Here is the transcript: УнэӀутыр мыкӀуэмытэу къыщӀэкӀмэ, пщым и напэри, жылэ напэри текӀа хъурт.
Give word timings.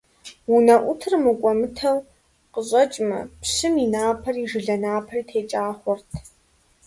УнэӀутыр 0.53 1.13
мыкӀуэмытэу 1.23 1.97
къыщӀэкӀмэ, 2.53 3.19
пщым 3.41 3.75
и 3.83 3.87
напэри, 3.93 4.43
жылэ 4.51 4.75
напэри 4.83 5.21
текӀа 5.29 5.63
хъурт. 5.79 6.09